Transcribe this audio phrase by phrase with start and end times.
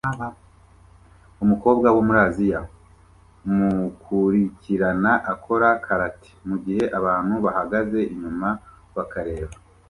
[1.43, 2.61] Umukobwa wo muri Aziya
[3.55, 8.47] mukurikirana akora karate mugihe abantu bahagaze inyuma
[8.95, 9.55] bakareba